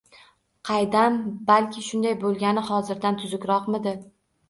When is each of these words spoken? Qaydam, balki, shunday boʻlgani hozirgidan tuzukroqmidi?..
Qaydam, 0.69 1.19
balki, 1.51 1.85
shunday 1.91 2.19
boʻlgani 2.25 2.67
hozirgidan 2.73 3.25
tuzukroqmidi?.. 3.25 3.99